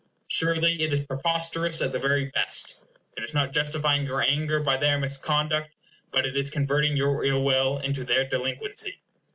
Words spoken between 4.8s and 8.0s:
misconduct, but it is converting your ill will